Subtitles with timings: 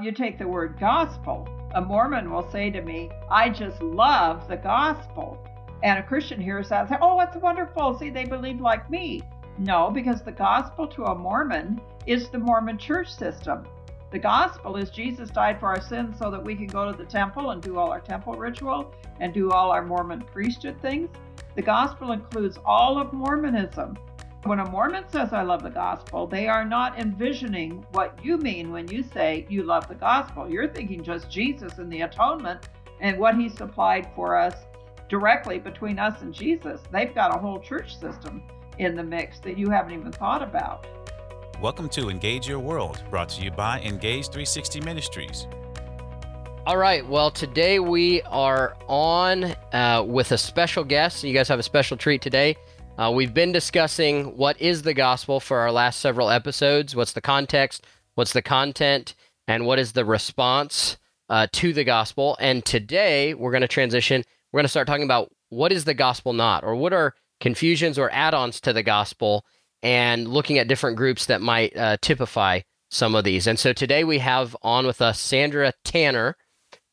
[0.00, 1.46] You take the word gospel.
[1.74, 5.38] A Mormon will say to me, I just love the gospel.
[5.82, 7.98] And a Christian hears that and says, Oh, that's wonderful.
[7.98, 9.20] See, they believe like me.
[9.58, 13.66] No, because the gospel to a Mormon is the Mormon church system.
[14.10, 17.04] The gospel is Jesus died for our sins so that we can go to the
[17.04, 21.10] temple and do all our temple ritual and do all our Mormon priesthood things.
[21.56, 23.98] The gospel includes all of Mormonism.
[24.44, 28.72] When a Mormon says, I love the gospel, they are not envisioning what you mean
[28.72, 30.48] when you say you love the gospel.
[30.48, 32.66] You're thinking just Jesus and the atonement
[33.00, 34.54] and what he supplied for us
[35.10, 36.80] directly between us and Jesus.
[36.90, 38.42] They've got a whole church system
[38.78, 40.86] in the mix that you haven't even thought about.
[41.60, 45.48] Welcome to Engage Your World, brought to you by Engage 360 Ministries.
[46.66, 47.06] All right.
[47.06, 51.24] Well, today we are on uh, with a special guest.
[51.24, 52.56] You guys have a special treat today.
[53.00, 56.94] Uh, we've been discussing what is the gospel for our last several episodes.
[56.94, 57.86] What's the context?
[58.14, 59.14] What's the content?
[59.48, 60.98] And what is the response
[61.30, 62.36] uh, to the gospel?
[62.40, 64.22] And today we're going to transition.
[64.52, 67.98] We're going to start talking about what is the gospel not, or what are confusions
[67.98, 69.46] or add ons to the gospel
[69.82, 73.46] and looking at different groups that might uh, typify some of these.
[73.46, 76.36] And so today we have on with us Sandra Tanner,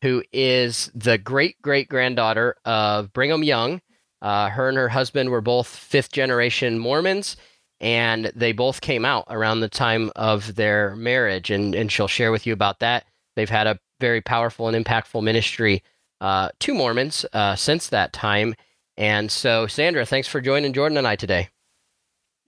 [0.01, 3.81] who is the great great granddaughter of Brigham Young.
[4.21, 7.37] Uh, her and her husband were both fifth generation Mormons,
[7.79, 11.51] and they both came out around the time of their marriage.
[11.51, 13.05] And, and she'll share with you about that.
[13.35, 15.83] They've had a very powerful and impactful ministry
[16.21, 18.55] uh, to Mormons uh, since that time.
[18.97, 21.49] And so, Sandra, thanks for joining Jordan and I today.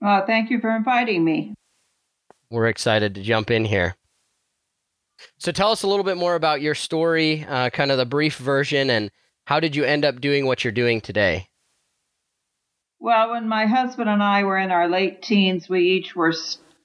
[0.04, 1.54] Uh, thank you for inviting me.
[2.50, 3.94] We're excited to jump in here.
[5.38, 8.36] So, tell us a little bit more about your story, uh, kind of the brief
[8.38, 9.10] version, and
[9.46, 11.49] how did you end up doing what you're doing today?
[13.02, 16.34] Well, when my husband and I were in our late teens, we each were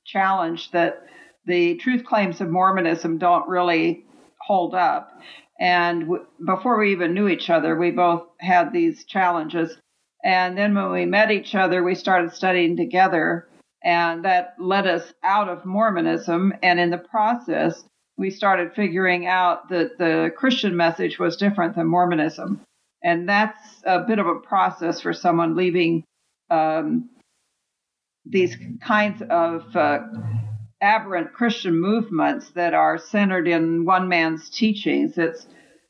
[0.06, 1.06] challenged that
[1.46, 4.06] the truth claims of Mormonism don't really
[4.40, 5.12] hold up.
[5.60, 9.78] And w- before we even knew each other, we both had these challenges.
[10.24, 13.50] And then when we met each other, we started studying together.
[13.84, 16.54] And that led us out of Mormonism.
[16.64, 17.84] And in the process,
[18.18, 22.62] we started figuring out that the Christian message was different than Mormonism.
[23.06, 26.04] And that's a bit of a process for someone leaving
[26.50, 27.12] um,
[28.26, 30.00] these kinds of uh,
[30.82, 35.20] aberrant Christian movements that are centered in one man's teachings.
[35.20, 35.46] It's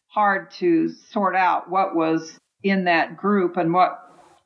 [0.08, 3.98] hard to sort out what was in that group and what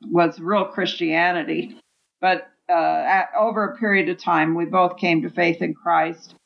[0.08, 1.76] was real Christianity.
[2.20, 6.36] But uh, at, over a period of time, we both came to faith in Christ.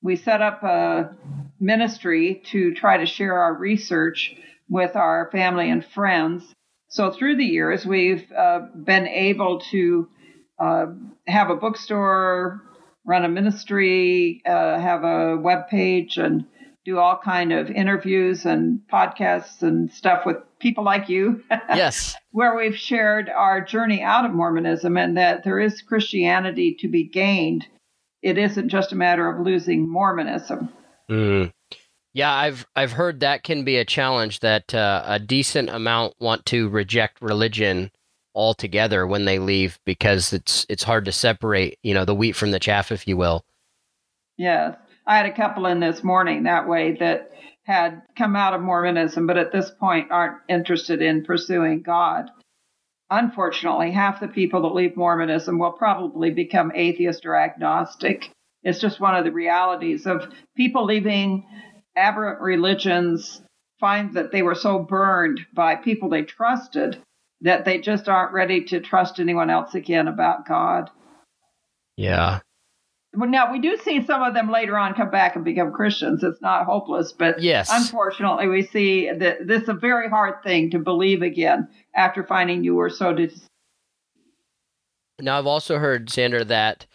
[0.00, 1.14] We set up a
[1.60, 4.34] ministry to try to share our research
[4.68, 6.44] with our family and friends.
[6.88, 10.08] So through the years, we've uh, been able to
[10.58, 10.86] uh,
[11.26, 12.62] have a bookstore,
[13.04, 16.46] run a ministry, uh, have a web page, and
[16.84, 21.42] do all kind of interviews and podcasts and stuff with people like you.
[21.74, 22.14] Yes.
[22.30, 27.04] where we've shared our journey out of Mormonism and that there is Christianity to be
[27.04, 27.66] gained.
[28.22, 30.68] It isn't just a matter of losing Mormonism.
[31.10, 31.52] Mm.
[32.14, 36.46] Yeah, I've I've heard that can be a challenge that uh, a decent amount want
[36.46, 37.90] to reject religion
[38.34, 42.52] altogether when they leave because it's it's hard to separate, you know, the wheat from
[42.52, 43.44] the chaff if you will.
[44.38, 44.76] Yes.
[45.06, 47.32] I had a couple in this morning that way that
[47.64, 52.30] had come out of Mormonism, but at this point aren't interested in pursuing God.
[53.10, 58.30] Unfortunately, half the people that leave Mormonism will probably become atheist or agnostic.
[58.62, 61.46] It's just one of the realities of people leaving
[61.96, 63.42] aberrant religions,
[63.80, 66.98] find that they were so burned by people they trusted
[67.40, 70.90] that they just aren't ready to trust anyone else again about God.
[71.96, 72.40] Yeah.
[73.14, 76.24] Well, now we do see some of them later on come back and become Christians.
[76.24, 77.68] It's not hopeless, but yes.
[77.70, 82.64] unfortunately, we see that this is a very hard thing to believe again after finding
[82.64, 83.12] you were so.
[83.12, 83.46] Dis-
[85.20, 86.86] now, I've also heard Sandra that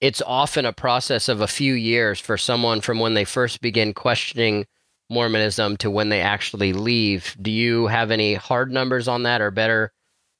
[0.00, 3.94] it's often a process of a few years for someone from when they first begin
[3.94, 4.66] questioning
[5.08, 7.36] Mormonism to when they actually leave.
[7.40, 9.92] Do you have any hard numbers on that, or better?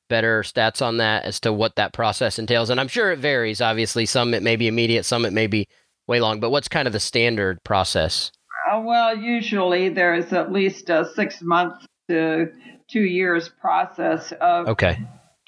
[0.08, 2.70] better stats on that as to what that process entails?
[2.70, 3.60] And I'm sure it varies.
[3.60, 5.68] Obviously, some it may be immediate, some it may be
[6.06, 6.40] way long.
[6.40, 8.32] But what's kind of the standard process?
[8.70, 11.74] Uh, well, usually there is at least a six month
[12.08, 12.52] to
[12.88, 14.98] two years process of okay.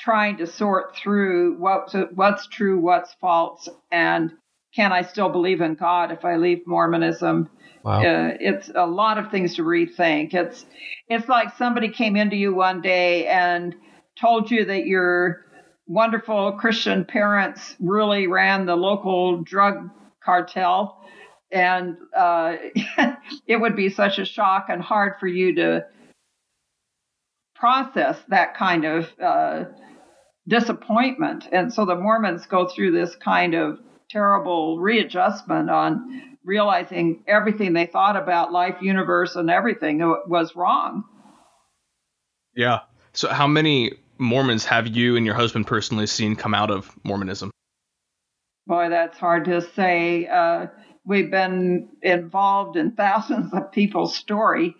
[0.08, 4.32] Trying to sort through what's what's true, what's false, and
[4.74, 7.50] can I still believe in God if I leave Mormonism?
[7.84, 8.00] Wow.
[8.00, 10.32] Uh, it's a lot of things to rethink.
[10.32, 10.64] It's
[11.08, 13.74] it's like somebody came into you one day and
[14.18, 15.44] told you that your
[15.86, 19.90] wonderful Christian parents really ran the local drug
[20.24, 21.04] cartel
[21.52, 22.56] and uh,
[23.46, 25.84] it would be such a shock and hard for you to
[27.54, 29.64] process that kind of uh,
[30.48, 31.46] disappointment.
[31.52, 33.78] And so the Mormons go through this kind of
[34.10, 41.04] terrible readjustment on realizing everything they thought about life, universe, and everything was wrong.
[42.56, 42.80] Yeah.
[43.12, 47.50] So, how many Mormons have you and your husband personally seen come out of Mormonism?
[48.66, 50.26] Boy, that's hard to say.
[50.26, 50.66] Uh,
[51.04, 54.74] we've been involved in thousands of people's story.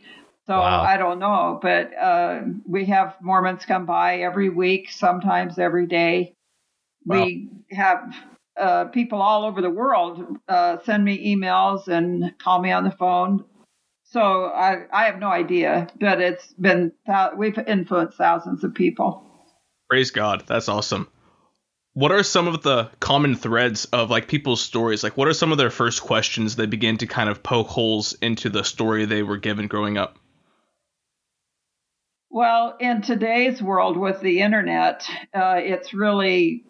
[0.48, 0.80] So wow.
[0.80, 6.36] I don't know, but uh, we have Mormons come by every week, sometimes every day.
[7.04, 7.26] Wow.
[7.26, 8.14] We have
[8.58, 12.90] uh, people all over the world uh, send me emails and call me on the
[12.90, 13.44] phone.
[14.04, 16.92] So I, I have no idea, but it's been
[17.36, 19.22] we've influenced thousands of people.
[19.90, 21.08] Praise God, that's awesome.
[21.92, 25.04] What are some of the common threads of like people's stories?
[25.04, 28.14] Like, what are some of their first questions they begin to kind of poke holes
[28.22, 30.17] into the story they were given growing up?
[32.30, 36.64] Well, in today's world with the internet, uh, it's really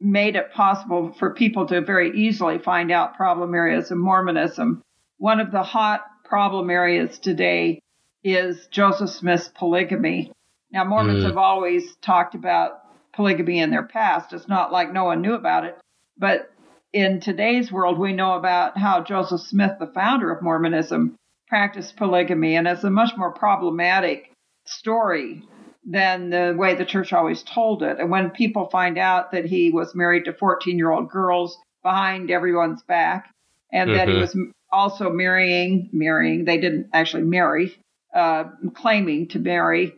[0.00, 4.82] made it possible for people to very easily find out problem areas of Mormonism.
[5.18, 7.80] One of the hot problem areas today
[8.22, 10.30] is Joseph Smith's polygamy.
[10.70, 11.26] Now, Mormons mm.
[11.26, 12.80] have always talked about
[13.12, 14.32] polygamy in their past.
[14.32, 15.76] It's not like no one knew about it.
[16.16, 16.52] But
[16.92, 21.16] in today's world, we know about how Joseph Smith, the founder of Mormonism,
[21.48, 24.30] practiced polygamy, and it's a much more problematic
[24.66, 25.42] story
[25.86, 27.98] than the way the church always told it.
[27.98, 32.30] And when people find out that he was married to 14 year old girls behind
[32.30, 33.30] everyone's back,
[33.72, 33.98] and mm-hmm.
[33.98, 34.20] that he mm-hmm.
[34.20, 37.76] was also marrying, marrying, they didn't actually marry,
[38.14, 38.44] uh,
[38.74, 39.94] claiming to marry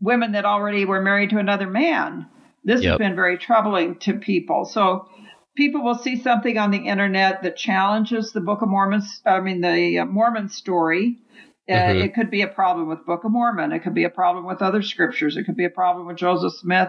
[0.00, 2.26] women that already were married to another man.
[2.64, 2.92] This yep.
[2.92, 4.64] has been very troubling to people.
[4.64, 5.08] So
[5.56, 9.60] people will see something on the internet that challenges the Book of Mormon, I mean,
[9.60, 11.18] the uh, Mormon story
[11.68, 12.00] uh, mm-hmm.
[12.00, 13.72] It could be a problem with Book of Mormon.
[13.72, 15.36] It could be a problem with other scriptures.
[15.36, 16.88] It could be a problem with Joseph Smith,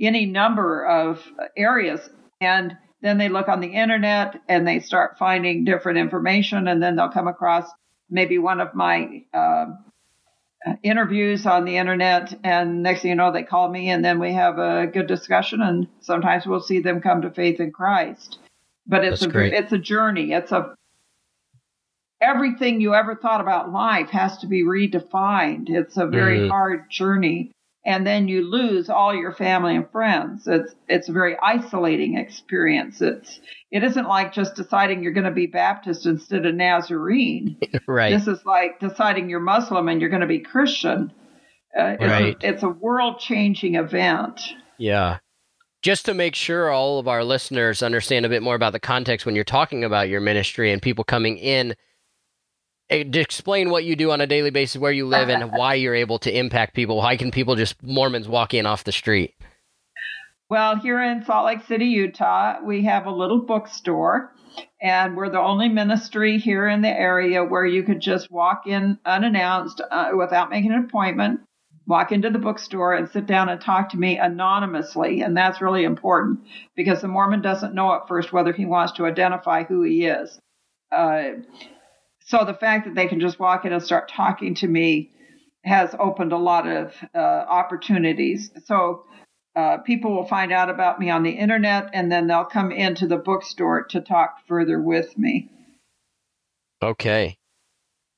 [0.00, 1.22] any number of
[1.56, 2.00] areas.
[2.40, 6.96] And then they look on the internet and they start finding different information, and then
[6.96, 7.70] they'll come across
[8.10, 9.66] maybe one of my uh,
[10.82, 12.36] interviews on the internet.
[12.42, 15.62] And next thing you know, they call me, and then we have a good discussion.
[15.62, 18.38] And sometimes we'll see them come to faith in Christ.
[18.88, 19.52] But it's That's a great.
[19.52, 20.32] it's a journey.
[20.32, 20.74] It's a
[22.20, 25.68] everything you ever thought about life has to be redefined.
[25.68, 26.50] It's a very mm-hmm.
[26.50, 27.52] hard journey.
[27.84, 30.48] And then you lose all your family and friends.
[30.48, 33.00] It's it's a very isolating experience.
[33.00, 33.38] It's
[33.70, 37.58] it isn't like just deciding you're going to be Baptist instead of Nazarene.
[37.86, 38.10] right.
[38.10, 41.12] This is like deciding you're Muslim and you're going to be Christian.
[41.78, 42.36] Uh, it's, right.
[42.42, 44.40] a, it's a world changing event.
[44.78, 45.18] Yeah.
[45.82, 49.26] Just to make sure all of our listeners understand a bit more about the context
[49.26, 51.76] when you're talking about your ministry and people coming in
[52.88, 56.18] explain what you do on a daily basis, where you live, and why you're able
[56.20, 56.98] to impact people.
[56.98, 59.34] Why can people just Mormons walk in off the street?
[60.48, 64.32] Well, here in Salt Lake City, Utah, we have a little bookstore,
[64.80, 68.98] and we're the only ministry here in the area where you could just walk in
[69.04, 71.40] unannounced uh, without making an appointment,
[71.88, 75.22] walk into the bookstore and sit down and talk to me anonymously.
[75.22, 76.40] And that's really important
[76.76, 80.38] because the Mormon doesn't know at first whether he wants to identify who he is.
[80.92, 81.30] Uh,
[82.26, 85.12] so the fact that they can just walk in and start talking to me
[85.64, 88.50] has opened a lot of uh, opportunities.
[88.64, 89.04] So
[89.54, 93.06] uh, people will find out about me on the internet and then they'll come into
[93.06, 95.50] the bookstore to talk further with me.
[96.82, 97.38] Okay.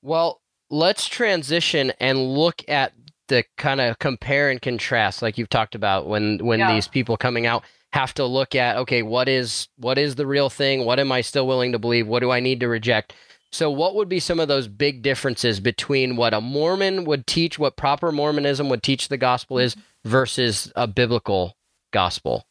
[0.02, 2.92] Well, let's transition and look at
[3.28, 6.72] the kind of compare and contrast like you've talked about when when yeah.
[6.72, 7.62] these people coming out
[7.92, 11.20] have to look at okay what is what is the real thing what am i
[11.20, 13.12] still willing to believe what do i need to reject
[13.50, 17.58] so, what would be some of those big differences between what a Mormon would teach,
[17.58, 19.74] what proper Mormonism would teach the gospel is,
[20.04, 21.56] versus a biblical
[21.92, 22.44] gospel?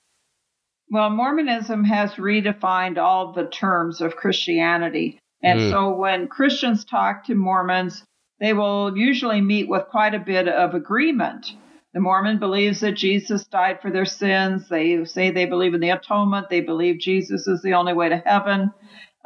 [0.89, 5.19] Well, Mormonism has redefined all the terms of Christianity.
[5.43, 5.69] And mm.
[5.69, 8.03] so when Christians talk to Mormons,
[8.39, 11.51] they will usually meet with quite a bit of agreement.
[11.93, 14.69] The Mormon believes that Jesus died for their sins.
[14.69, 16.49] They say they believe in the atonement.
[16.49, 18.71] They believe Jesus is the only way to heaven.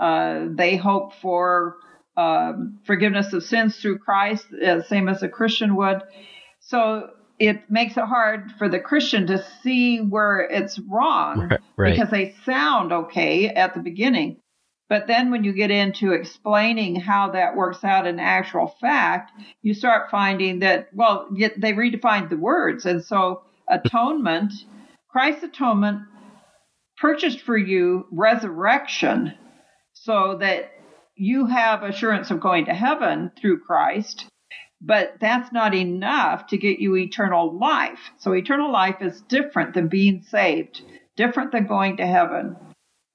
[0.01, 1.77] Uh, they hope for
[2.17, 2.53] uh,
[2.85, 6.01] forgiveness of sins through Christ, uh, same as a Christian would.
[6.59, 11.91] So it makes it hard for the Christian to see where it's wrong right, right.
[11.91, 14.37] because they sound okay at the beginning.
[14.89, 19.31] But then when you get into explaining how that works out in actual fact,
[19.61, 22.85] you start finding that, well, they redefined the words.
[22.85, 24.51] And so atonement,
[25.09, 26.01] Christ's atonement
[26.97, 29.35] purchased for you resurrection
[30.03, 30.71] so that
[31.15, 34.25] you have assurance of going to heaven through Christ,
[34.81, 37.99] but that's not enough to get you eternal life.
[38.17, 40.81] So, eternal life is different than being saved,
[41.15, 42.55] different than going to heaven.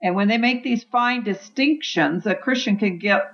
[0.00, 3.32] And when they make these fine distinctions, a Christian can get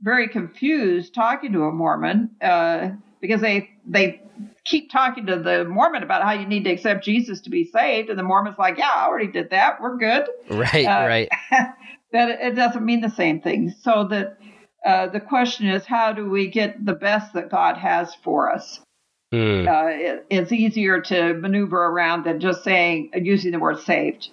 [0.00, 2.90] very confused talking to a Mormon uh,
[3.20, 4.20] because they they
[4.64, 8.10] keep talking to the Mormon about how you need to accept Jesus to be saved,
[8.10, 9.80] and the Mormon's like, "Yeah, I already did that.
[9.80, 11.28] We're good." Right, uh, right.
[12.12, 13.74] that it doesn't mean the same thing.
[13.82, 14.38] So that
[14.84, 18.80] uh, the question is, how do we get the best that God has for us?
[19.32, 19.66] Mm.
[19.66, 24.28] Uh, it, it's easier to maneuver around than just saying using the word saved.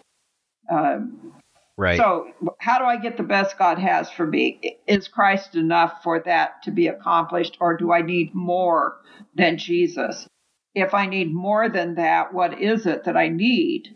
[0.70, 1.34] Um,
[1.78, 1.98] right.
[1.98, 2.28] So,
[2.60, 4.78] how do I get the best God has for me?
[4.88, 8.98] Is Christ enough for that to be accomplished, or do I need more
[9.36, 10.28] than Jesus?
[10.76, 13.96] If I need more than that, what is it that I need?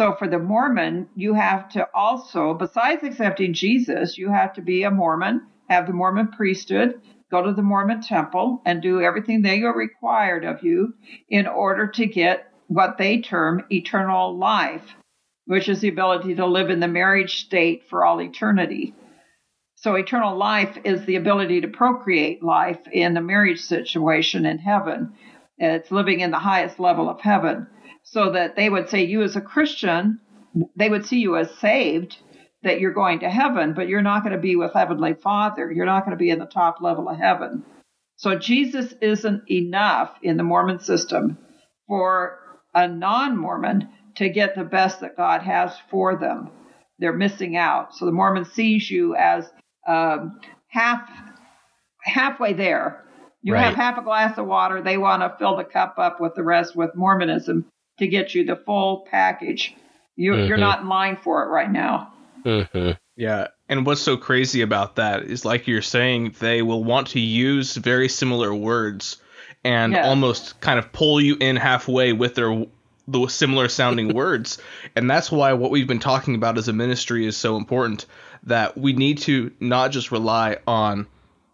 [0.00, 4.82] So for the Mormon, you have to also, besides accepting Jesus, you have to be
[4.82, 9.60] a Mormon, have the Mormon priesthood, go to the Mormon temple, and do everything they
[9.60, 10.94] are required of you
[11.28, 14.94] in order to get what they term eternal life,
[15.44, 18.94] which is the ability to live in the marriage state for all eternity.
[19.74, 25.12] So eternal life is the ability to procreate life in a marriage situation in heaven.
[25.58, 27.66] It's living in the highest level of heaven
[28.02, 30.20] so that they would say you as a Christian,
[30.76, 32.16] they would see you as saved,
[32.62, 35.70] that you're going to heaven, but you're not going to be with Heavenly Father.
[35.70, 37.64] You're not going to be in the top level of heaven.
[38.16, 41.38] So Jesus isn't enough in the Mormon system
[41.86, 42.38] for
[42.74, 46.50] a non Mormon to get the best that God has for them.
[46.98, 47.94] They're missing out.
[47.94, 49.50] So the Mormon sees you as
[49.86, 50.38] um,
[50.68, 51.08] half
[52.04, 53.04] halfway there.
[53.42, 53.62] You right.
[53.62, 54.82] have half a glass of water.
[54.82, 57.64] They want to fill the cup up with the rest with Mormonism
[58.00, 59.74] to get you the full package.
[60.16, 60.48] You, mm-hmm.
[60.48, 62.12] You're not in line for it right now.
[62.44, 62.92] Mm-hmm.
[63.16, 63.48] Yeah.
[63.68, 67.76] And what's so crazy about that is, like you're saying, they will want to use
[67.76, 69.18] very similar words
[69.62, 70.06] and yes.
[70.06, 72.66] almost kind of pull you in halfway with their
[73.06, 74.58] the similar sounding words.
[74.96, 78.06] And that's why what we've been talking about as a ministry is so important
[78.44, 81.06] that we need to not just rely on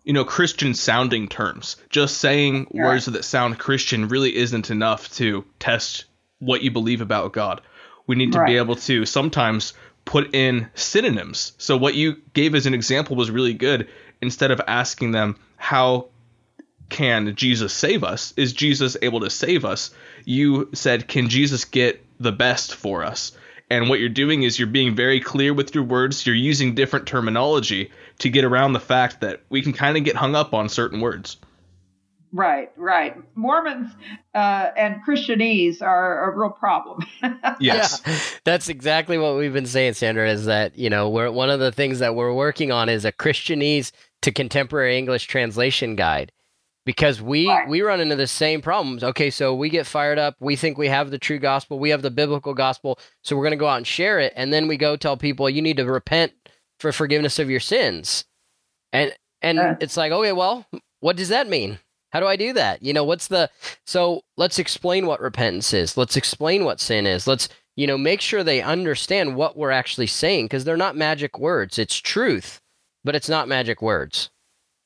[0.05, 1.77] you know Christian sounding terms.
[1.91, 2.85] Just saying yeah.
[2.85, 6.05] words that sound Christian really isn't enough to test
[6.39, 7.61] what you believe about God.
[8.07, 8.47] We need to right.
[8.47, 9.73] be able to sometimes
[10.05, 11.53] put in synonyms.
[11.59, 13.89] So what you gave as an example was really good.
[14.23, 16.09] Instead of asking them how
[16.89, 18.33] can Jesus save us?
[18.37, 19.91] Is Jesus able to save us?
[20.25, 23.33] You said, can Jesus get the best for us?
[23.69, 26.25] And what you're doing is you're being very clear with your words.
[26.25, 27.91] You're using different terminology
[28.21, 31.01] to get around the fact that we can kind of get hung up on certain
[31.01, 31.37] words.
[32.33, 33.17] Right, right.
[33.35, 33.93] Mormons
[34.35, 37.07] uh, and Christianese are a real problem.
[37.61, 40.29] yes, yeah, that's exactly what we've been saying, Sandra.
[40.29, 43.13] Is that you know we're one of the things that we're working on is a
[43.13, 43.93] Christianese
[44.23, 46.33] to contemporary English translation guide
[46.87, 47.69] because we right.
[47.69, 49.05] we run into the same problems.
[49.05, 50.37] Okay, so we get fired up.
[50.41, 51.79] We think we have the true gospel.
[51.79, 52.99] We have the biblical gospel.
[53.23, 55.51] So we're going to go out and share it, and then we go tell people
[55.51, 56.33] you need to repent
[56.81, 58.25] for forgiveness of your sins,
[58.93, 60.67] and and uh, it's like okay, well,
[61.01, 61.79] what does that mean?
[62.17, 62.83] How do I do that?
[62.83, 63.51] You know, what's the
[63.85, 65.99] so let's explain what repentance is.
[65.99, 67.27] Let's explain what sin is.
[67.27, 71.39] Let's, you know, make sure they understand what we're actually saying because they're not magic
[71.39, 71.79] words.
[71.79, 72.63] It's truth,
[73.05, 74.31] but it's not magic words.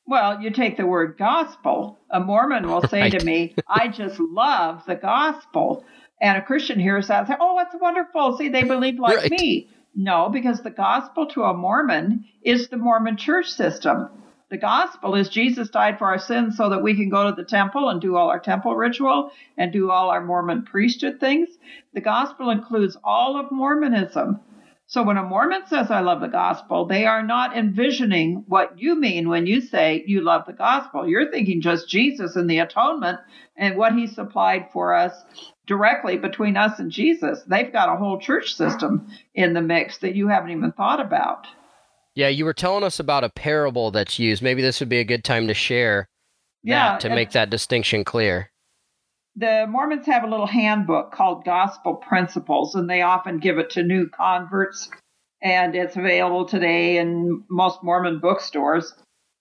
[0.06, 2.00] Well, you take the word gospel.
[2.10, 3.16] A Mormon will say right.
[3.16, 5.84] to me, I just love the gospel.
[6.20, 8.38] And a Christian hears that and say, Oh, it's wonderful.
[8.38, 9.30] See, they believe like right.
[9.30, 9.68] me.
[9.94, 14.08] No, because the gospel to a Mormon is the Mormon church system.
[14.50, 17.48] The gospel is Jesus died for our sins so that we can go to the
[17.48, 21.48] temple and do all our temple ritual and do all our Mormon priesthood things.
[21.94, 24.40] The gospel includes all of Mormonism.
[24.88, 28.96] So when a Mormon says, I love the gospel, they are not envisioning what you
[28.96, 31.06] mean when you say you love the gospel.
[31.06, 33.20] You're thinking just Jesus and the atonement
[33.56, 35.14] and what he supplied for us
[35.68, 37.40] directly between us and Jesus.
[37.46, 41.46] They've got a whole church system in the mix that you haven't even thought about.
[42.14, 44.42] Yeah, you were telling us about a parable that's used.
[44.42, 46.08] Maybe this would be a good time to share
[46.62, 48.50] yeah, to make that distinction clear.
[49.36, 53.82] The Mormons have a little handbook called Gospel Principles, and they often give it to
[53.82, 54.90] new converts.
[55.42, 58.92] And it's available today in most Mormon bookstores.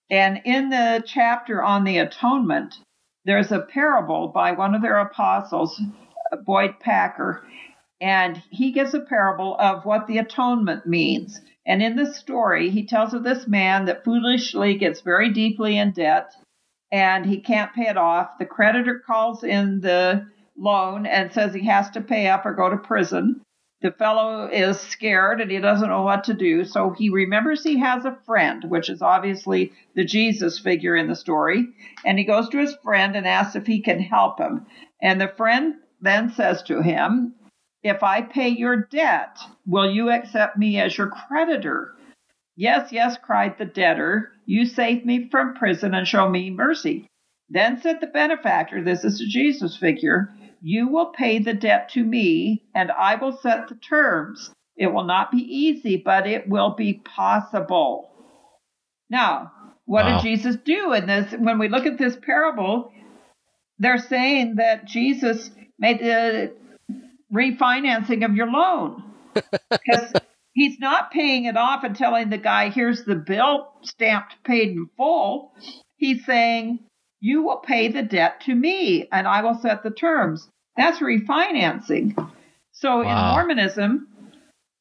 [0.10, 2.76] And in the chapter on the atonement,
[3.26, 5.82] there's a parable by one of their apostles,
[6.46, 7.44] Boyd Packer,
[8.00, 11.42] and he gives a parable of what the atonement means.
[11.70, 15.92] And in this story, he tells of this man that foolishly gets very deeply in
[15.92, 16.34] debt
[16.92, 18.40] and he can't pay it off.
[18.40, 20.26] The creditor calls in the
[20.58, 23.42] loan and says he has to pay up or go to prison.
[23.82, 26.66] The fellow is scared and he doesn't know what to do.
[26.66, 31.16] So he remembers he has a friend, which is obviously the Jesus figure in the
[31.16, 31.68] story.
[32.04, 34.66] And he goes to his friend and asks if he can help him.
[35.04, 37.36] And the friend then says to him,
[37.84, 41.96] If I pay your debt, will you accept me as your creditor?
[42.56, 44.32] Yes, yes, cried the debtor.
[44.46, 47.08] You save me from prison and show me mercy.
[47.50, 50.30] Then said the benefactor, This is the Jesus figure.
[50.62, 54.52] You will pay the debt to me, and I will set the terms.
[54.76, 58.12] It will not be easy, but it will be possible.
[59.10, 59.54] Now,
[59.86, 60.22] what wow.
[60.22, 61.32] did Jesus do in this?
[61.32, 62.92] When we look at this parable,
[63.80, 66.54] they're saying that Jesus made the
[67.34, 69.04] refinancing of your loan.
[69.70, 70.14] Because
[70.54, 74.90] he's not paying it off and telling the guy, here's the bill stamped paid in
[74.98, 75.54] full.
[75.98, 76.80] He's saying,
[77.22, 80.50] you will pay the debt to me and I will set the terms.
[80.78, 82.16] That's refinancing.
[82.72, 83.30] So wow.
[83.30, 84.08] in Mormonism,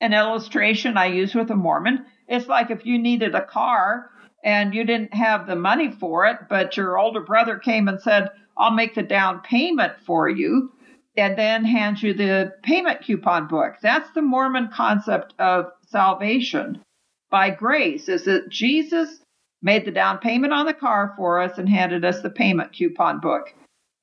[0.00, 4.10] an illustration I use with a Mormon, it's like if you needed a car
[4.44, 8.30] and you didn't have the money for it, but your older brother came and said,
[8.56, 10.72] I'll make the down payment for you,
[11.18, 13.74] and then hand you the payment coupon book.
[13.82, 16.82] That's the Mormon concept of salvation
[17.30, 19.20] by grace, is that Jesus
[19.60, 23.20] made the down payment on the car for us and handed us the payment coupon
[23.20, 23.52] book.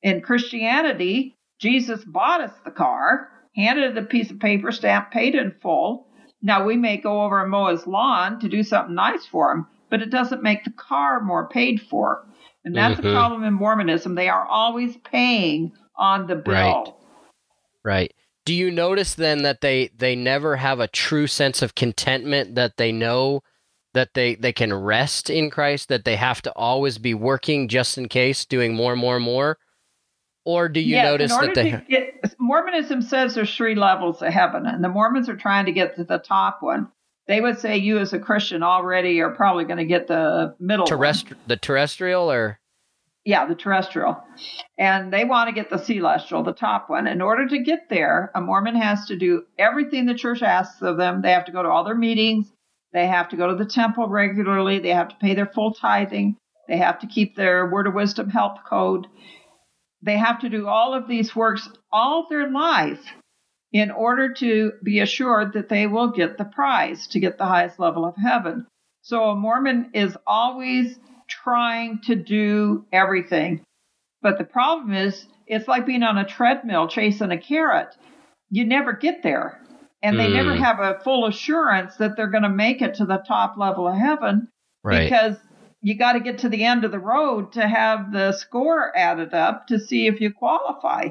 [0.02, 5.54] In Christianity, Jesus bought us the car, handed the piece of paper stamp, paid in
[5.62, 6.06] full.
[6.42, 9.66] Now we may go over and mow his lawn to do something nice for him,
[9.90, 12.26] but it doesn't make the car more paid for.
[12.64, 13.08] And that's mm-hmm.
[13.08, 14.14] the problem in Mormonism.
[14.14, 16.52] They are always paying on the bill.
[16.54, 16.92] Right.
[17.86, 18.12] Right.
[18.44, 22.76] Do you notice then that they they never have a true sense of contentment that
[22.78, 23.42] they know
[23.94, 27.96] that they they can rest in Christ that they have to always be working just
[27.96, 29.56] in case doing more and more and more
[30.44, 34.66] or do you yes, notice that they get, Mormonism says there's three levels of heaven
[34.66, 36.88] and the Mormons are trying to get to the top one.
[37.28, 40.86] They would say you as a Christian already are probably going to get the middle
[40.86, 41.40] Terrestri- one.
[41.46, 42.60] the terrestrial or
[43.26, 44.22] yeah, the terrestrial.
[44.78, 47.08] And they want to get the celestial, the top one.
[47.08, 50.96] In order to get there, a Mormon has to do everything the church asks of
[50.96, 51.22] them.
[51.22, 52.46] They have to go to all their meetings.
[52.92, 54.78] They have to go to the temple regularly.
[54.78, 56.36] They have to pay their full tithing.
[56.68, 59.08] They have to keep their Word of Wisdom help code.
[60.02, 63.04] They have to do all of these works all their life
[63.72, 67.80] in order to be assured that they will get the prize to get the highest
[67.80, 68.66] level of heaven.
[69.02, 70.96] So a Mormon is always
[71.28, 73.64] trying to do everything.
[74.22, 77.94] But the problem is, it's like being on a treadmill chasing a carrot.
[78.50, 79.60] You never get there.
[80.02, 80.34] And they mm.
[80.34, 83.88] never have a full assurance that they're going to make it to the top level
[83.88, 84.48] of heaven
[84.84, 85.04] right.
[85.04, 85.36] because
[85.80, 89.34] you got to get to the end of the road to have the score added
[89.34, 91.08] up to see if you qualify.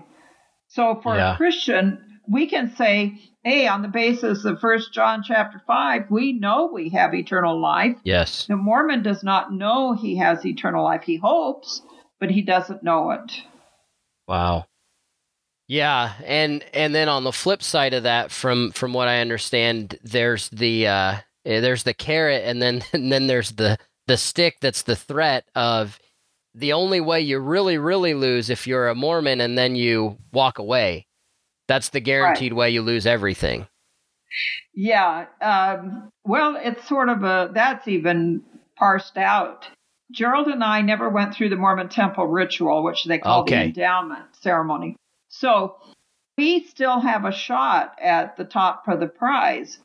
[0.67, 1.33] So for yeah.
[1.33, 6.33] a Christian, we can say, hey, on the basis of First John chapter 5, we
[6.33, 7.95] know we have eternal life.
[8.03, 8.47] Yes.
[8.47, 11.03] The Mormon does not know he has eternal life.
[11.03, 11.83] He hopes,
[12.19, 13.31] but he doesn't know it.
[14.27, 14.65] Wow.
[15.67, 19.97] Yeah, and and then on the flip side of that, from from what I understand,
[20.03, 24.57] there's the uh, eh, there's the carrot, and then and then there's the the stick
[24.61, 25.99] that's the threat of
[26.53, 30.59] the only way you really really lose if you're a Mormon and then you walk
[30.59, 31.07] away.
[31.67, 32.57] That's the guaranteed right.
[32.57, 33.67] way you lose everything.
[34.73, 35.25] Yeah.
[35.41, 38.43] Um, well, it's sort of a that's even
[38.75, 39.67] parsed out.
[40.11, 43.55] Jerald and I never went through the Mormon temple ritual, which they call okay.
[43.55, 44.95] the endowment ceremony.
[45.29, 45.77] So
[46.37, 49.79] we still have a shot at the top for the prize.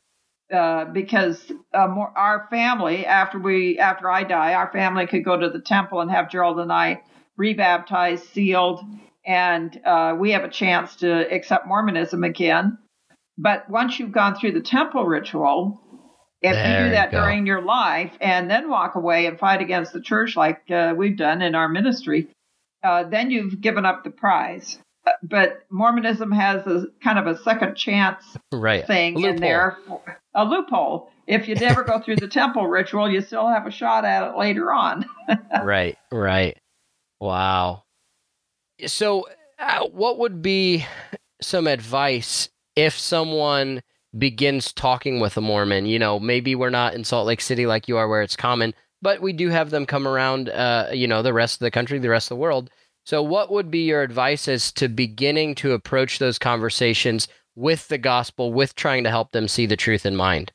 [0.51, 5.37] Uh, because uh, more, our family, after we, after I die, our family could go
[5.37, 7.03] to the temple and have Jerald and I
[7.37, 8.83] rebaptized, sealed,
[9.25, 12.77] and uh, we have a chance to accept Mormonism again.
[13.37, 15.81] But once you've gone through the temple ritual,
[16.41, 19.61] if there you do that you during your life and then walk away and fight
[19.61, 22.27] against the church like uh, we've done in our ministry,
[22.83, 24.79] uh, then you've given up the prize
[25.23, 28.85] but Mormonism has a kind of a second chance right.
[28.85, 29.77] thing in there,
[30.35, 31.11] a loophole.
[31.27, 34.37] If you never go through the temple ritual, you still have a shot at it
[34.37, 35.05] later on.
[35.63, 36.57] right, right.
[37.19, 37.83] Wow.
[38.87, 39.27] So,
[39.59, 40.85] uh, what would be
[41.41, 43.81] some advice if someone
[44.17, 45.85] begins talking with a Mormon?
[45.85, 48.73] You know, maybe we're not in Salt Lake City like you are, where it's common,
[49.01, 50.49] but we do have them come around.
[50.49, 52.69] Uh, you know, the rest of the country, the rest of the world
[53.03, 57.97] so, what would be your advice as to beginning to approach those conversations with the
[57.97, 60.51] gospel, with trying to help them see the truth in mind?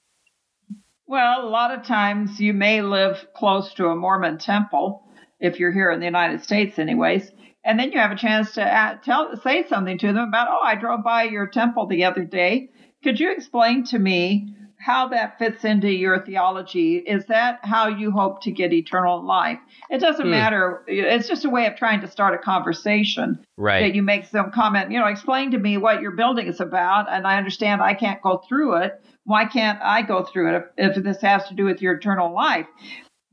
[1.06, 5.02] Well, a lot of times you may live close to a Mormon temple,
[5.40, 7.30] if you're here in the United States, anyways.
[7.66, 10.76] And then you have a chance to tell, say something to them about, oh, I
[10.76, 12.70] drove by your temple the other day
[13.02, 16.98] Could you explain to me how that fits into your theology?
[16.98, 19.58] Is that how you hope to get eternal life?
[19.90, 20.30] It doesn't hmm.
[20.30, 20.84] matter.
[20.86, 23.44] It's just a way of trying to start a conversation.
[23.56, 23.80] Right.
[23.80, 27.06] That you make some comment, you know, explain to me what your building is about.
[27.10, 28.92] And I understand I can't go through it.
[29.24, 32.32] Why can't I go through it if, if this has to do with your eternal
[32.32, 32.66] life?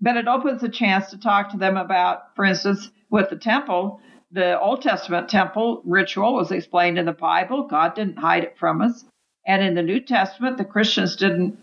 [0.01, 4.01] But it opens a chance to talk to them about, for instance, with the temple,
[4.33, 7.67] the Old Testament temple ritual was explained in the Bible.
[7.67, 9.05] God didn't hide it from us.
[9.45, 11.59] And in the New Testament, the Christians didn't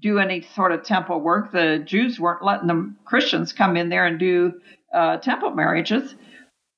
[0.00, 1.52] do any sort of temple work.
[1.52, 4.54] The Jews weren't letting the Christians come in there and do
[4.92, 6.14] uh, temple marriages.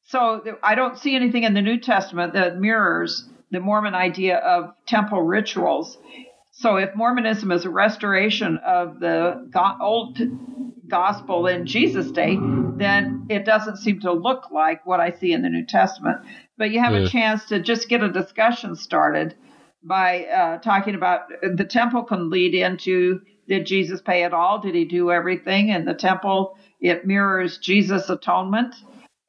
[0.07, 4.75] So I don't see anything in the New Testament that mirrors the Mormon idea of
[4.87, 5.97] temple rituals.
[6.53, 9.49] So if Mormonism is a restoration of the
[9.81, 10.19] old
[10.89, 15.43] gospel in Jesus' day, then it doesn't seem to look like what I see in
[15.43, 16.19] the New Testament.
[16.59, 17.01] But you have yeah.
[17.01, 19.35] a chance to just get a discussion started
[19.83, 24.61] by uh, talking about the temple can lead into did Jesus pay it all?
[24.61, 25.71] Did he do everything?
[25.71, 28.75] And the temple, it mirrors Jesus' atonement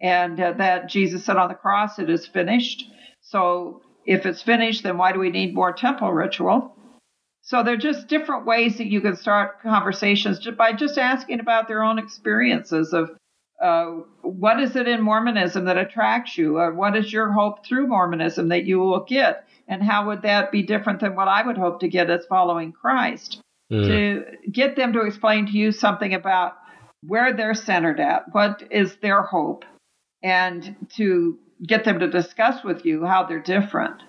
[0.01, 2.85] and uh, that Jesus said on the cross, it is finished.
[3.21, 6.75] So if it's finished, then why do we need more temple ritual?
[7.51, 11.67] So they're just different ways that you can start conversations just by just asking about
[11.67, 13.09] their own experiences of
[13.61, 13.87] uh,
[14.21, 16.59] what is it in Mormonism that attracts you?
[16.59, 19.49] Or what is your hope through Mormonism that you will get?
[19.67, 22.71] And how would that be different than what I would hope to get as following
[22.71, 23.41] Christ?
[23.69, 23.85] Mm.
[23.85, 26.53] To get them to explain to you something about
[27.05, 29.65] where they're centered at, what is their hope,
[30.23, 31.37] and to
[31.67, 34.03] get them to discuss with you how they're different.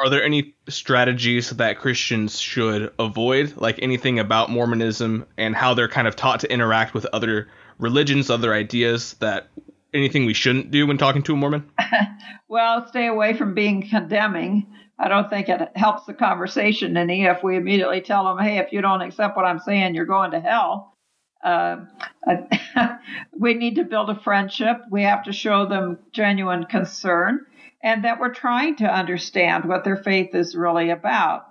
[0.00, 5.88] Are there any strategies that Christians should avoid, like anything about Mormonism and how they're
[5.88, 9.48] kind of taught to interact with other religions, other ideas that
[9.92, 11.68] anything we shouldn't do when talking to a Mormon?
[12.48, 14.66] well, stay away from being condemning.
[15.00, 18.72] I don't think it helps the conversation any if we immediately tell them, hey, if
[18.72, 20.94] you don't accept what I'm saying, you're going to hell.
[21.42, 21.84] Uh,
[23.38, 24.80] we need to build a friendship.
[24.90, 27.46] We have to show them genuine concern
[27.82, 31.46] and that we're trying to understand what their faith is really about.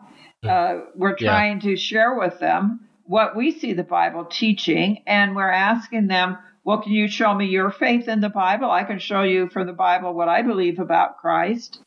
[0.47, 1.71] Uh, we're trying yeah.
[1.71, 6.81] to share with them what we see the Bible teaching, and we're asking them, well,
[6.81, 8.69] can you show me your faith in the Bible?
[8.69, 11.79] I can show you from the Bible what I believe about Christ.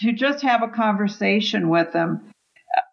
[0.00, 2.32] To just have a conversation with them.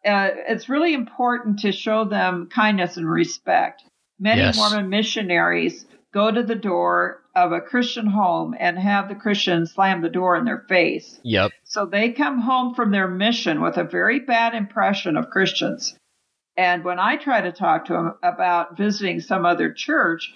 [0.06, 3.84] Uh, it's really important to show them kindness and respect.
[4.20, 4.58] Many yes.
[4.58, 10.02] Mormon missionaries go to the door of a Christian home and have the Christian slam
[10.02, 11.20] the door in their face.
[11.24, 11.52] Yep.
[11.64, 15.96] So they come home from their mission with a very bad impression of Christians.
[16.58, 20.34] And when I try to talk to them about visiting some other church,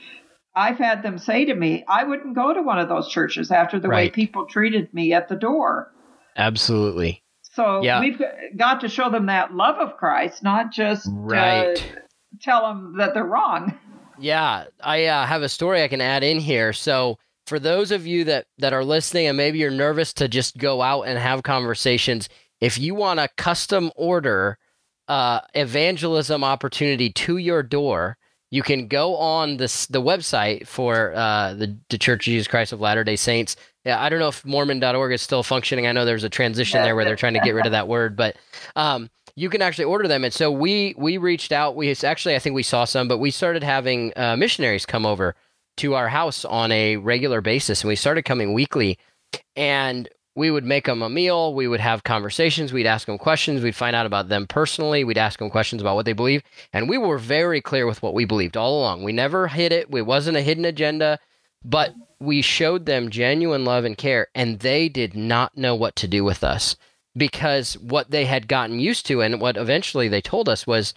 [0.56, 3.80] I've had them say to me, I wouldn't go to one of those churches after
[3.80, 4.12] the right.
[4.12, 5.92] way people treated me at the door.
[6.38, 7.24] Absolutely.
[7.42, 8.00] So yeah.
[8.00, 8.22] we've
[8.56, 11.78] got to show them that love of Christ, not just right.
[11.78, 12.00] Uh,
[12.42, 13.74] tell them that they're wrong.
[14.22, 16.74] Yeah, I uh, have a story I can add in here.
[16.74, 20.58] So for those of you that that are listening and maybe you're nervous to just
[20.58, 22.30] go out and have conversations,
[22.60, 24.58] if you want a custom order
[25.08, 28.18] uh, evangelism opportunity to your door,
[28.52, 32.72] you can go on this the website for uh, the, the Church of Jesus Christ
[32.72, 33.56] of Latter Day Saints.
[33.86, 35.88] Yeah, I don't know if Mormon.org is still functioning.
[35.88, 38.16] I know there's a transition there where they're trying to get rid of that word,
[38.16, 38.36] but
[38.76, 40.24] um, you can actually order them.
[40.24, 41.76] And so we we reached out.
[41.76, 45.36] We actually I think we saw some, but we started having uh, missionaries come over
[45.78, 48.98] to our house on a regular basis, and we started coming weekly.
[49.56, 51.54] And we would make them a meal.
[51.54, 52.72] We would have conversations.
[52.72, 53.62] We'd ask them questions.
[53.62, 55.04] We'd find out about them personally.
[55.04, 56.42] We'd ask them questions about what they believe.
[56.72, 59.04] And we were very clear with what we believed all along.
[59.04, 59.88] We never hid it.
[59.94, 61.20] It wasn't a hidden agenda,
[61.66, 66.08] but we showed them genuine love and care, and they did not know what to
[66.08, 66.76] do with us
[67.16, 70.94] because what they had gotten used to and what eventually they told us was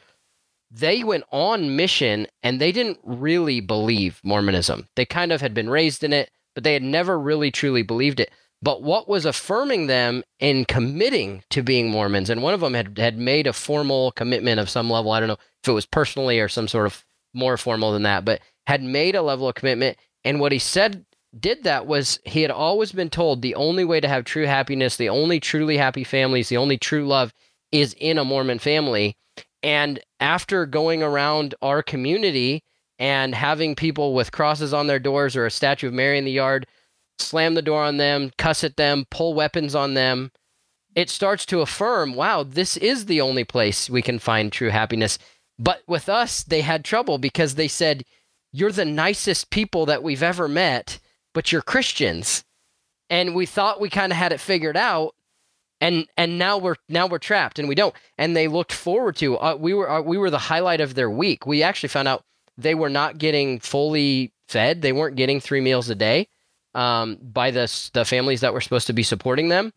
[0.70, 4.88] they went on mission and they didn't really believe Mormonism.
[4.96, 8.20] They kind of had been raised in it, but they had never really truly believed
[8.20, 8.30] it.
[8.62, 12.96] But what was affirming them in committing to being Mormons, and one of them had,
[12.98, 15.12] had made a formal commitment of some level.
[15.12, 18.24] I don't know if it was personally or some sort of more formal than that,
[18.24, 19.98] but had made a level of commitment.
[20.24, 21.04] And what he said
[21.38, 24.96] did that was he had always been told the only way to have true happiness,
[24.96, 27.32] the only truly happy families, the only true love
[27.72, 29.16] is in a Mormon family.
[29.62, 32.62] And after going around our community
[32.98, 36.30] and having people with crosses on their doors or a statue of Mary in the
[36.30, 36.66] yard
[37.18, 40.30] slam the door on them, cuss at them, pull weapons on them,
[40.94, 45.18] it starts to affirm, wow, this is the only place we can find true happiness.
[45.58, 48.04] But with us, they had trouble because they said,
[48.52, 50.98] You're the nicest people that we've ever met,
[51.34, 52.44] but you're Christians.
[53.10, 55.14] And we thought we kind of had it figured out.
[55.80, 57.94] and and now we're now we're trapped and we don't.
[58.16, 61.10] And they looked forward to uh, we were uh, we were the highlight of their
[61.10, 61.46] week.
[61.46, 62.24] We actually found out
[62.56, 64.80] they were not getting fully fed.
[64.82, 66.28] They weren't getting three meals a day
[66.74, 69.72] um, by the the families that were supposed to be supporting them.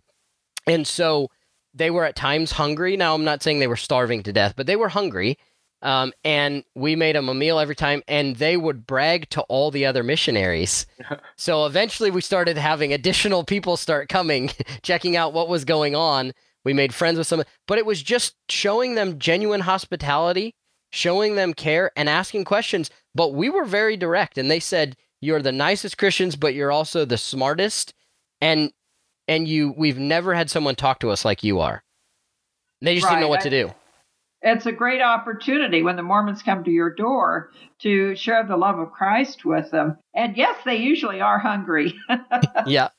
[0.68, 1.30] And so
[1.74, 2.98] they were at times hungry.
[2.98, 5.38] Now i'm not saying they were starving to death but they were hungry
[5.82, 9.70] um, and we made them a meal every time and they would brag to all
[9.72, 10.86] the other missionaries.
[11.40, 14.50] So eventually we started having additional people start coming
[14.82, 16.34] checking out what was going on.
[16.66, 20.56] We made friends with some but it was just showing them genuine hospitality
[20.90, 22.90] showing them care and asking questions.
[23.14, 27.06] But we were very direct and they said you're the nicest christians but you're also
[27.06, 27.94] the smartest
[28.42, 28.72] and
[29.28, 31.84] and you we've never had someone talk to us like you are.
[32.82, 33.74] They just didn't know what I- to do
[34.42, 38.78] It's a great opportunity when the Mormons come to your door to share the love
[38.78, 39.98] of Christ with them.
[40.14, 41.96] And yes, they usually are hungry.
[42.68, 42.90] yeah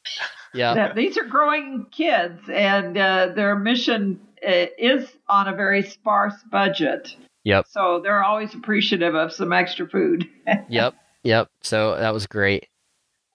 [0.55, 6.43] yeah These are growing kids, and uh, their mission uh, is on a very sparse
[6.51, 7.15] budget.
[7.45, 7.67] Yep.
[7.69, 10.29] So they're always appreciative of some extra food.
[10.69, 12.68] yep yep so that was great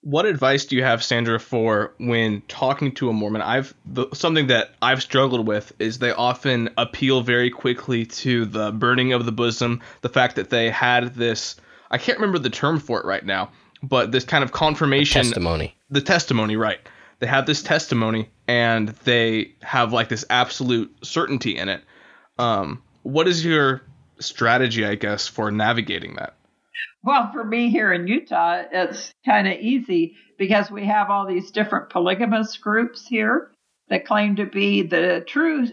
[0.04, 3.42] What advice do you have, Sandra, for when talking to a Mormon?
[3.42, 8.72] I've the, something that I've struggled with is they often appeal very quickly to the
[8.72, 11.56] burning of the bosom, the fact that they had this.
[11.89, 15.76] I can't remember the term for it right now, but this kind of confirmation testimony
[15.94, 16.80] the testimony, right?
[17.20, 21.84] They have this testimony and they have like this absolute certainty in it.
[22.38, 23.84] Um, what is your
[24.20, 26.36] strategy, I guess, for navigating that?
[27.04, 31.52] Well, for me here in Utah, it's kind of easy because we have all these
[31.52, 33.52] different polygamous groups here
[33.89, 35.68] that claim to be the true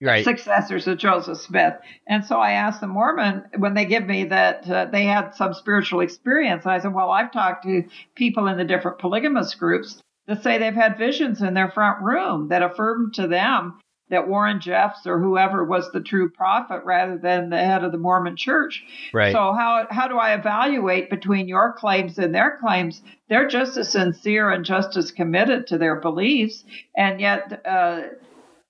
[0.00, 1.74] right successors of Joseph Smith.
[2.08, 5.52] And so I asked the Mormon when they give me that uh, they had some
[5.52, 6.64] spiritual experience.
[6.64, 10.56] And I said, Well, I've talked to people in the different polygamous groups that say
[10.56, 13.78] they've had visions in their front room that affirm to them
[14.12, 17.98] that Warren Jeffs or whoever was the true prophet rather than the head of the
[17.98, 18.84] Mormon church.
[19.12, 23.02] right So how how do I evaluate between your claims and their claims?
[23.30, 26.62] They're just as sincere and just as committed to their beliefs,
[26.94, 28.02] and yet uh,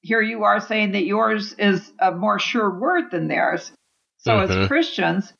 [0.00, 3.72] here you are saying that yours is a more sure word than theirs.
[4.18, 4.42] So Mhm.
[4.62, 5.32] as Christians,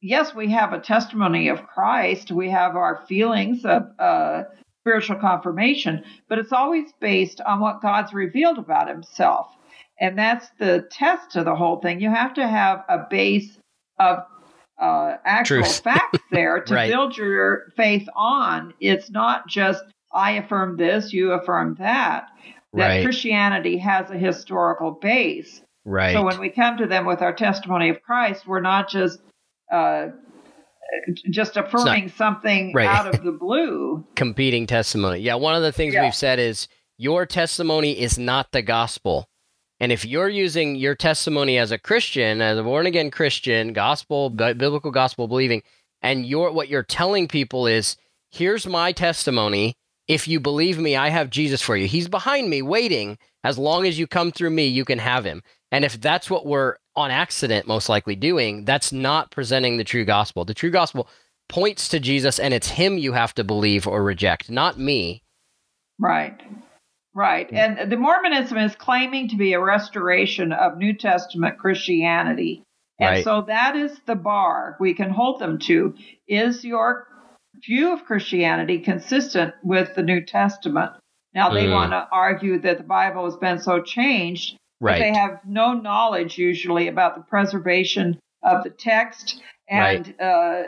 [0.00, 2.32] yes, we have a testimony of Christ.
[2.32, 4.44] We have our feelings of uh,
[4.84, 9.48] spiritual confirmation, but it's always based on what God's revealed about Himself.
[9.98, 12.00] And that's the test to the whole thing.
[12.00, 13.56] You have to have a base
[13.98, 14.18] of
[14.78, 15.80] uh, actual Truth.
[15.84, 16.90] facts there to Right.
[16.90, 18.74] build your faith on.
[18.78, 22.28] It's not just, I affirm this, you affirm that.
[22.74, 23.04] That Right.
[23.04, 25.62] Christianity has a historical base.
[25.86, 29.20] right So when we come to them with our testimony of Christ, we're not just
[29.72, 30.08] uh,
[31.30, 32.86] just affirming something right.
[32.86, 34.04] out of the blue.
[34.16, 35.20] competing testimony.
[35.20, 36.04] Yeah, one of the things Yeah.
[36.04, 36.68] we've said is
[36.98, 39.28] your testimony is not the gospel.
[39.80, 44.30] And if you're using your testimony as a Christian, as a born again Christian, gospel,
[44.30, 45.62] biblical gospel believing,
[46.00, 47.96] and your what you're telling people is,
[48.30, 49.74] here's my testimony.
[50.06, 51.86] If you believe me, I have Jesus for you.
[51.88, 53.18] He's behind me waiting.
[53.42, 55.42] As long as you come through me, you can have him.
[55.74, 60.04] And if that's what we're on accident most likely doing, that's not presenting the true
[60.04, 60.44] gospel.
[60.44, 61.08] The true gospel
[61.48, 65.24] points to Jesus and it's him you have to believe or reject, not me.
[65.98, 66.40] Right.
[67.12, 67.52] Right.
[67.52, 72.62] And the Mormonism is claiming to be a restoration of New Testament Christianity.
[73.00, 73.24] And Right.
[73.24, 75.96] so that is the bar we can hold them to.
[76.28, 77.08] Is your
[77.66, 80.92] view of Christianity consistent with the New Testament?
[81.34, 81.72] Now, they Mm.
[81.72, 84.98] want to argue that the Bible has been so changed Right.
[85.00, 89.40] they have no knowledge usually about the preservation of the text.
[89.68, 90.64] And uh,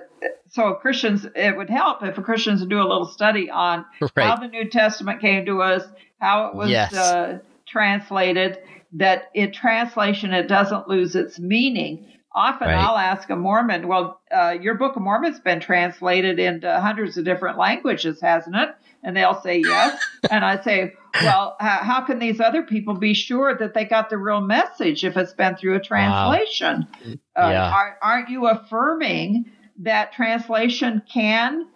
[0.49, 3.85] so Christians, it would help if Christians do a little study on
[4.17, 5.83] how the New Testament came to us,
[6.19, 6.95] how it was Yes.
[6.95, 8.59] uh, translated,
[8.95, 12.07] that in translation it doesn't lose its meaning.
[12.35, 12.77] Often Right.
[12.77, 17.25] I'll ask a Mormon, well, uh, your Book of Mormon's been translated into hundreds of
[17.25, 18.71] different languages, hasn't it?
[19.07, 20.03] And they'll say yes.
[20.33, 20.93] and I say,
[21.23, 25.05] well, how, how can these other people be sure that they got the real message
[25.05, 26.89] if it's been through a translation?
[27.07, 27.71] Uh, Yeah.
[27.73, 29.45] are, aren't you affirming
[29.79, 31.67] that translation can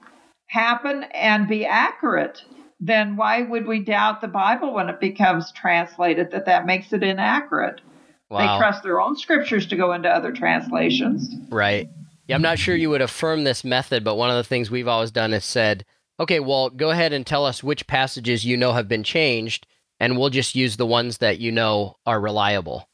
[0.47, 2.43] happen and be accurate?
[2.81, 7.05] Then why would we doubt the Bible when it becomes translated that that makes it
[7.05, 7.81] inaccurate?
[8.29, 8.39] Wow.
[8.41, 11.33] They trust their own scriptures to go into other translations.
[11.49, 11.89] Right.
[12.27, 14.89] Yeah, I'm not sure you would affirm this method, but one of the things we've
[14.89, 15.85] always done is said,
[16.21, 19.67] okay, well, go ahead and tell us which passages you know have been changed,
[19.99, 22.89] and we'll just use the ones that you know are reliable.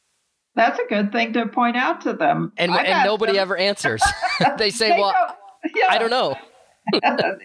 [0.54, 2.52] That's a good thing to point out to them.
[2.56, 4.02] And and nobody them- ever answers.
[4.58, 5.86] they say, They well, don't- yeah.
[5.90, 6.34] I don't know.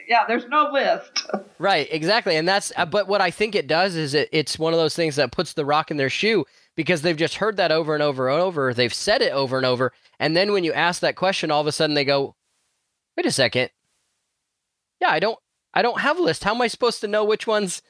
[0.07, 1.27] yeah, there's no list.
[1.59, 2.37] Right, exactly.
[2.37, 4.95] And that's, uh, but what I think it does is it, it's one of those
[4.95, 6.43] things that puts the rock in their shoe
[6.75, 8.73] because they've just heard that over and over and over.
[8.73, 9.93] They've said it over and over.
[10.19, 12.35] And then when you ask that question, all of a sudden they go,
[13.15, 13.69] wait a second.
[14.99, 15.37] Yeah, I don't,
[15.73, 16.43] I don't have a list.
[16.43, 17.81] How am I supposed to know which ones?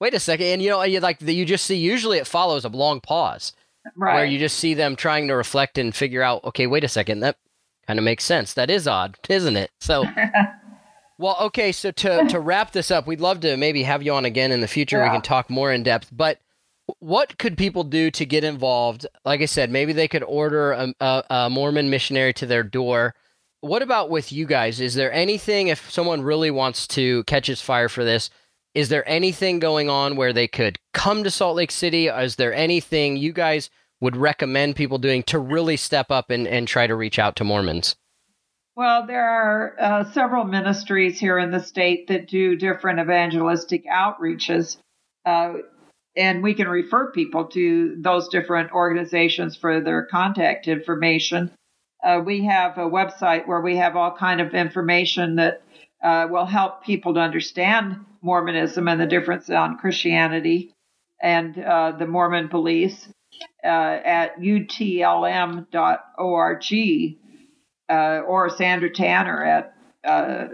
[0.00, 0.46] Wait a second.
[0.46, 3.52] And you know, you like you just see, usually it follows a long pause
[3.94, 4.14] Right.
[4.16, 7.20] where you just see them trying to reflect and figure out, okay, wait a second.
[7.20, 7.36] That
[7.86, 8.52] kind of makes sense.
[8.54, 9.70] That is odd, isn't it?
[9.80, 10.04] So,
[11.18, 11.72] well, okay.
[11.72, 14.60] So to, to wrap this up, we'd love to maybe have you on again in
[14.60, 15.02] the future.
[15.02, 16.38] We can talk more in depth, but
[16.98, 19.06] what could people do to get involved?
[19.24, 23.14] Like I said, maybe they could order a, a, a Mormon missionary to their door.
[23.66, 24.80] What about with you guys?
[24.80, 28.30] Is there anything, if someone really wants to catch his fire for this,
[28.74, 32.06] is there anything going on where they could come to Salt Lake City?
[32.06, 33.68] Is there anything you guys
[34.00, 37.44] would recommend people doing to really step up and, and try to reach out to
[37.44, 37.96] Mormons?
[38.76, 44.76] Well, there are uh, several ministries here in the state that do different evangelistic outreaches.
[45.24, 45.54] Uh,
[46.16, 51.50] and we can refer people to those different organizations for their contact information.
[52.06, 55.62] Uh, we have a website where we have all kind of information that
[56.04, 60.72] uh, will help people to understand Mormonism and the difference on Christianity
[61.20, 63.08] and uh, the Mormon beliefs
[63.64, 65.66] uh, at utlm.org
[67.88, 70.46] uh, or Sandra Tanner at uh,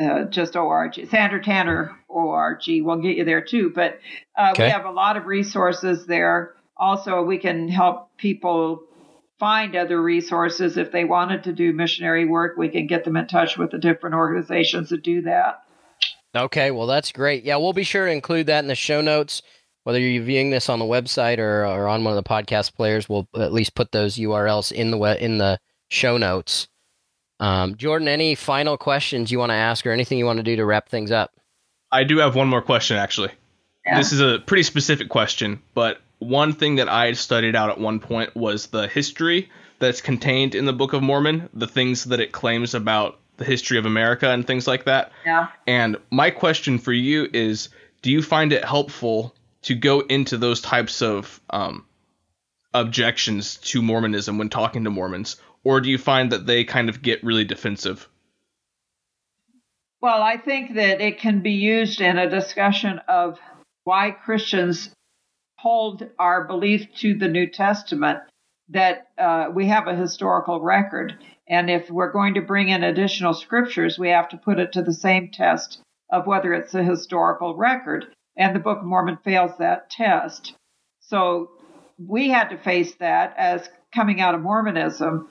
[0.00, 0.94] uh, just org.
[1.10, 3.70] Sandra Tanner org will get you there too.
[3.74, 3.98] But
[4.36, 4.64] uh, Okay.
[4.64, 6.54] we have a lot of resources there.
[6.76, 8.87] Also, we can help people
[9.38, 12.56] find other resources if they wanted to do missionary work.
[12.56, 15.62] We can get them in touch with the different organizations that do that.
[16.34, 17.44] Okay, well, that's great.
[17.44, 19.42] Yeah, we'll be sure to include that in the show notes.
[19.84, 23.08] Whether you're viewing this on the website or, or on one of the podcast players,
[23.08, 26.68] we'll at least put those URLs in the in the show notes.
[27.40, 30.56] Um, Jordan, any final questions you want to ask or anything you want to do
[30.56, 31.32] to wrap things up?
[31.90, 33.30] I do have one more question actually.
[33.86, 33.96] Yeah.
[33.96, 37.78] This is a pretty specific question, but one thing that I had studied out at
[37.78, 42.20] one point was the history that's contained in the Book of Mormon, the things that
[42.20, 45.12] it claims about the history of America and things like that.
[45.24, 45.48] Yeah.
[45.66, 47.68] And my question for you is
[48.02, 51.84] do you find it helpful to go into those types of um,
[52.74, 55.36] objections to Mormonism when talking to Mormons?
[55.64, 58.08] Or do you find that they kind of get really defensive?
[60.00, 63.38] Well, I think that it can be used in a discussion of
[63.84, 64.90] why Christians
[65.58, 68.20] hold our belief to the New Testament
[68.68, 71.18] that uh, we have a historical record.
[71.48, 74.82] And if we're going to bring in additional scriptures, we have to put it to
[74.82, 78.06] the same test of whether it's a historical record.
[78.36, 80.54] And the Book of Mormon fails that test.
[81.00, 81.50] So
[81.98, 85.28] we had to face that as coming out of Mormonism.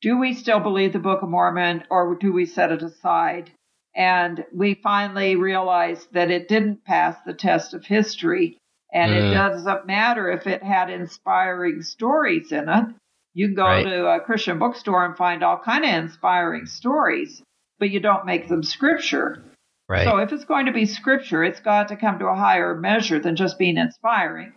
[0.00, 3.50] Do we still believe the Book of Mormon or do we set it aside?
[3.94, 8.56] And we finally realized that it didn't pass the test of history.
[8.92, 9.32] And it Mm.
[9.32, 12.86] doesn't matter if it had inspiring stories in it.
[13.34, 13.84] You can go Right.
[13.84, 17.42] to a Christian bookstore and find all kind of inspiring stories,
[17.78, 19.42] but you don't make them scripture.
[19.88, 20.04] Right.
[20.04, 23.18] So if it's going to be scripture, it's got to come to a higher measure
[23.18, 24.52] than just being inspiring.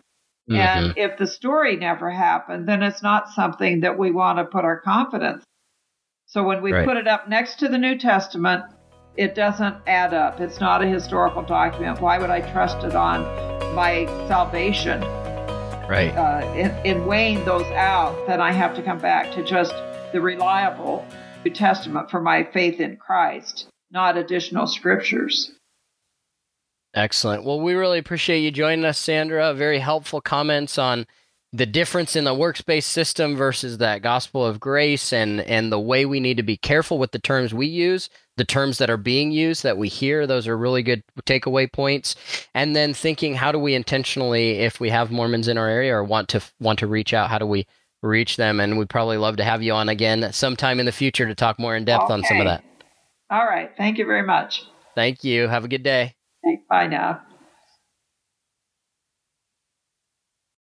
[0.50, 0.58] Mhm.
[0.58, 4.66] And if the story never happened, then it's not something that we want to put
[4.66, 5.44] our confidence.
[6.28, 6.86] So when we Right.
[6.86, 8.66] put it up next to the New Testament,
[9.16, 10.42] it doesn't add up.
[10.42, 12.02] It's not a historical document.
[12.02, 13.24] Why would I trust it on
[13.76, 15.02] my salvation?
[15.88, 16.16] right.
[16.16, 19.74] Uh, in, in weighing those out, then I have to come back to just
[20.12, 21.06] the reliable
[21.44, 25.52] New Testament for my faith in Christ, not additional scriptures.
[26.94, 27.44] Excellent.
[27.44, 29.54] Well, we really appreciate you joining us, Sandra.
[29.54, 31.06] Very helpful comments on
[31.52, 36.06] the difference in the works-based system versus that gospel of grace and and the way
[36.06, 39.32] we need to be careful with the terms we use, the terms that are being
[39.32, 40.28] used that we hear.
[40.28, 42.16] Those are really good takeaway points.
[42.54, 46.04] And then thinking how do we intentionally if we have Mormons in our area or
[46.04, 47.66] want to want to reach out, how do we
[48.02, 48.60] reach them?
[48.60, 51.60] And we'd probably love to have you on again sometime in the future to talk
[51.60, 52.64] more in depth on some of that.
[53.30, 53.72] All right.
[53.78, 54.64] Thank you very much.
[54.96, 55.48] Thank you.
[55.48, 56.16] Have a good day.
[56.70, 57.22] Bye now.